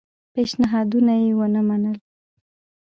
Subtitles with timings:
[0.33, 1.97] پېشنهادونه یې ونه منل.